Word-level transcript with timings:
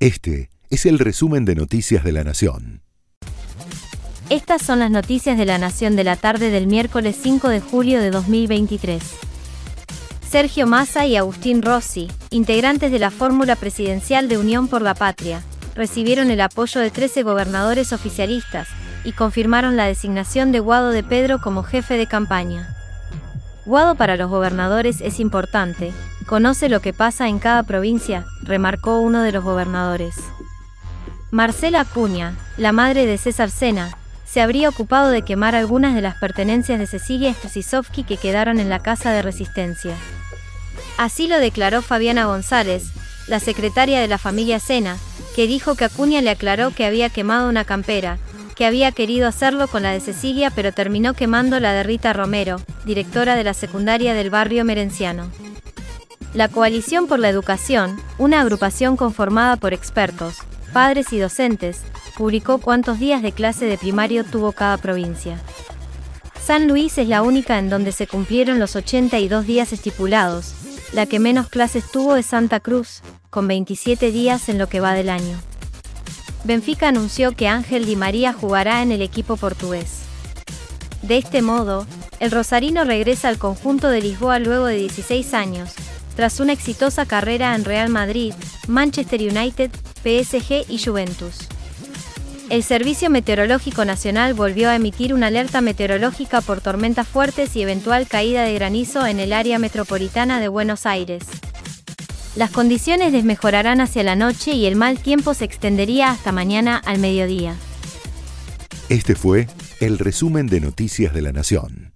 Este 0.00 0.48
es 0.70 0.86
el 0.86 0.98
resumen 0.98 1.44
de 1.44 1.54
Noticias 1.54 2.02
de 2.02 2.12
la 2.12 2.24
Nación. 2.24 2.80
Estas 4.30 4.62
son 4.62 4.78
las 4.78 4.90
noticias 4.90 5.36
de 5.36 5.44
la 5.44 5.58
Nación 5.58 5.94
de 5.94 6.04
la 6.04 6.16
tarde 6.16 6.48
del 6.48 6.66
miércoles 6.66 7.18
5 7.22 7.50
de 7.50 7.60
julio 7.60 8.00
de 8.00 8.10
2023. 8.10 9.02
Sergio 10.26 10.66
Massa 10.66 11.04
y 11.04 11.16
Agustín 11.16 11.60
Rossi, 11.60 12.08
integrantes 12.30 12.90
de 12.92 12.98
la 12.98 13.10
fórmula 13.10 13.56
presidencial 13.56 14.30
de 14.30 14.38
Unión 14.38 14.68
por 14.68 14.80
la 14.80 14.94
Patria, 14.94 15.42
recibieron 15.74 16.30
el 16.30 16.40
apoyo 16.40 16.80
de 16.80 16.90
13 16.90 17.22
gobernadores 17.22 17.92
oficialistas 17.92 18.68
y 19.04 19.12
confirmaron 19.12 19.76
la 19.76 19.84
designación 19.84 20.50
de 20.50 20.60
Guado 20.60 20.92
de 20.92 21.02
Pedro 21.02 21.42
como 21.42 21.62
jefe 21.62 21.98
de 21.98 22.06
campaña. 22.06 22.74
Guado 23.66 23.96
para 23.96 24.16
los 24.16 24.30
gobernadores 24.30 25.02
es 25.02 25.20
importante, 25.20 25.92
conoce 26.30 26.68
lo 26.68 26.78
que 26.78 26.92
pasa 26.92 27.26
en 27.26 27.40
cada 27.40 27.64
provincia, 27.64 28.24
remarcó 28.44 29.00
uno 29.00 29.22
de 29.22 29.32
los 29.32 29.42
gobernadores. 29.42 30.14
Marcela 31.32 31.80
Acuña, 31.80 32.36
la 32.56 32.70
madre 32.70 33.04
de 33.04 33.18
César 33.18 33.50
Sena, 33.50 33.98
se 34.26 34.40
habría 34.40 34.68
ocupado 34.68 35.10
de 35.10 35.22
quemar 35.22 35.56
algunas 35.56 35.92
de 35.92 36.02
las 36.02 36.14
pertenencias 36.18 36.78
de 36.78 36.86
Cecilia 36.86 37.34
Strisovsky 37.34 38.04
que 38.04 38.16
quedaron 38.16 38.60
en 38.60 38.68
la 38.68 38.78
casa 38.78 39.10
de 39.10 39.22
resistencia. 39.22 39.96
Así 40.98 41.26
lo 41.26 41.40
declaró 41.40 41.82
Fabiana 41.82 42.26
González, 42.26 42.92
la 43.26 43.40
secretaria 43.40 44.00
de 44.00 44.06
la 44.06 44.18
familia 44.18 44.60
Sena, 44.60 44.98
que 45.34 45.48
dijo 45.48 45.74
que 45.74 45.86
Acuña 45.86 46.20
le 46.22 46.30
aclaró 46.30 46.70
que 46.70 46.84
había 46.84 47.08
quemado 47.08 47.48
una 47.48 47.64
campera, 47.64 48.18
que 48.54 48.66
había 48.66 48.92
querido 48.92 49.26
hacerlo 49.26 49.66
con 49.66 49.82
la 49.82 49.90
de 49.90 49.98
Cecilia 49.98 50.52
pero 50.52 50.70
terminó 50.70 51.14
quemando 51.14 51.58
la 51.58 51.72
de 51.72 51.82
Rita 51.82 52.12
Romero, 52.12 52.60
directora 52.84 53.34
de 53.34 53.42
la 53.42 53.52
secundaria 53.52 54.14
del 54.14 54.30
barrio 54.30 54.64
merenciano. 54.64 55.28
La 56.32 56.46
Coalición 56.46 57.08
por 57.08 57.18
la 57.18 57.28
Educación, 57.28 58.00
una 58.16 58.40
agrupación 58.40 58.96
conformada 58.96 59.56
por 59.56 59.74
expertos, 59.74 60.36
padres 60.72 61.12
y 61.12 61.18
docentes, 61.18 61.80
publicó 62.16 62.58
cuántos 62.58 63.00
días 63.00 63.20
de 63.20 63.32
clase 63.32 63.64
de 63.64 63.76
primario 63.76 64.22
tuvo 64.22 64.52
cada 64.52 64.76
provincia. 64.76 65.40
San 66.40 66.68
Luis 66.68 66.98
es 66.98 67.08
la 67.08 67.22
única 67.22 67.58
en 67.58 67.68
donde 67.68 67.90
se 67.90 68.06
cumplieron 68.06 68.60
los 68.60 68.76
82 68.76 69.44
días 69.44 69.72
estipulados, 69.72 70.54
la 70.92 71.06
que 71.06 71.18
menos 71.18 71.48
clases 71.48 71.90
tuvo 71.90 72.14
es 72.14 72.26
Santa 72.26 72.60
Cruz, 72.60 73.02
con 73.28 73.48
27 73.48 74.12
días 74.12 74.48
en 74.48 74.58
lo 74.58 74.68
que 74.68 74.78
va 74.78 74.94
del 74.94 75.08
año. 75.08 75.36
Benfica 76.44 76.88
anunció 76.88 77.32
que 77.32 77.48
Ángel 77.48 77.86
Di 77.86 77.96
María 77.96 78.32
jugará 78.32 78.82
en 78.82 78.92
el 78.92 79.02
equipo 79.02 79.36
portugués. 79.36 80.02
De 81.02 81.18
este 81.18 81.42
modo, 81.42 81.86
el 82.20 82.30
rosarino 82.30 82.84
regresa 82.84 83.28
al 83.28 83.38
conjunto 83.38 83.88
de 83.88 84.00
Lisboa 84.00 84.38
luego 84.38 84.66
de 84.66 84.76
16 84.76 85.34
años, 85.34 85.74
tras 86.16 86.40
una 86.40 86.52
exitosa 86.52 87.06
carrera 87.06 87.54
en 87.54 87.64
Real 87.64 87.88
Madrid, 87.88 88.34
Manchester 88.68 89.20
United, 89.20 89.70
PSG 90.02 90.70
y 90.70 90.78
Juventus. 90.78 91.48
El 92.50 92.64
Servicio 92.64 93.10
Meteorológico 93.10 93.84
Nacional 93.84 94.34
volvió 94.34 94.70
a 94.70 94.74
emitir 94.74 95.14
una 95.14 95.28
alerta 95.28 95.60
meteorológica 95.60 96.40
por 96.40 96.60
tormentas 96.60 97.06
fuertes 97.06 97.54
y 97.54 97.62
eventual 97.62 98.08
caída 98.08 98.42
de 98.42 98.54
granizo 98.54 99.06
en 99.06 99.20
el 99.20 99.32
área 99.32 99.60
metropolitana 99.60 100.40
de 100.40 100.48
Buenos 100.48 100.84
Aires. 100.84 101.22
Las 102.34 102.50
condiciones 102.50 103.12
desmejorarán 103.12 103.80
hacia 103.80 104.02
la 104.02 104.16
noche 104.16 104.52
y 104.52 104.66
el 104.66 104.74
mal 104.74 104.98
tiempo 104.98 105.34
se 105.34 105.44
extendería 105.44 106.10
hasta 106.10 106.32
mañana 106.32 106.76
al 106.84 106.98
mediodía. 106.98 107.54
Este 108.88 109.14
fue 109.14 109.46
el 109.78 109.98
resumen 109.98 110.48
de 110.48 110.60
Noticias 110.60 111.14
de 111.14 111.22
la 111.22 111.32
Nación. 111.32 111.92